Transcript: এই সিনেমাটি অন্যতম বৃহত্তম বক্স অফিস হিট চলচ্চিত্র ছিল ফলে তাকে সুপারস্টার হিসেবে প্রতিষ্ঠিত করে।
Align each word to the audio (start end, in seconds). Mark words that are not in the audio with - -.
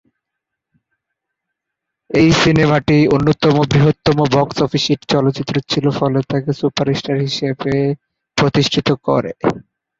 এই 2.09 2.29
সিনেমাটি 2.41 2.97
অন্যতম 3.15 3.55
বৃহত্তম 3.71 4.17
বক্স 4.35 4.57
অফিস 4.65 4.83
হিট 4.87 5.01
চলচ্চিত্র 5.11 5.55
ছিল 5.71 5.85
ফলে 5.99 6.19
তাকে 6.31 6.51
সুপারস্টার 6.59 7.15
হিসেবে 7.25 7.73
প্রতিষ্ঠিত 8.37 8.87
করে। 9.05 9.31